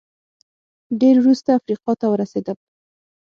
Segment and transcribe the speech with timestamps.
[0.99, 2.57] ډېر وروسته افریقا ته ورسېدل